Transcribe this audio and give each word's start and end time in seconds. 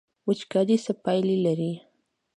وچکالي 0.27 0.77
څه 0.85 0.91
پایلې 1.03 1.37
لري؟ 1.45 1.71